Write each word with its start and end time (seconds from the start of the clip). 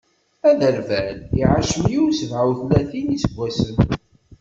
Aderbal 0.49 1.17
iɛac 1.41 1.71
meyya 1.81 1.99
u 2.07 2.09
sebɛa 2.19 2.43
u 2.49 2.53
tlatin 2.59 3.07
n 3.11 3.15
iseggasen. 3.15 3.75